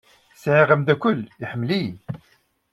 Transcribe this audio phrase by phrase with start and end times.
[0.41, 1.93] Sɛiɣ ameddakel iḥemmel-iyi.